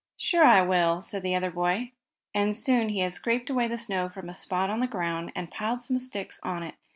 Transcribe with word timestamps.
"Sure, 0.17 0.43
I 0.45 0.63
will!" 0.63 0.99
said 1.03 1.21
the 1.21 1.35
other 1.35 1.51
boy, 1.51 1.91
and 2.33 2.55
soon 2.55 2.89
he 2.89 3.01
had 3.01 3.13
scraped 3.13 3.51
away 3.51 3.67
the 3.67 3.77
snow 3.77 4.09
from 4.09 4.29
a 4.29 4.33
spot 4.33 4.71
on 4.71 4.79
the 4.79 4.87
ground, 4.87 5.31
and 5.35 5.45
had 5.49 5.53
piled 5.55 5.83
some 5.83 5.99
sticks 5.99 6.39
on 6.43 6.63
it. 6.63 6.73